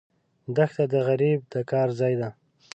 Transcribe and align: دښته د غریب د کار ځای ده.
دښته 0.55 0.83
د 0.93 0.95
غریب 1.07 1.39
د 1.51 1.53
کار 1.71 1.87
ځای 1.99 2.13
ده. 2.21 2.29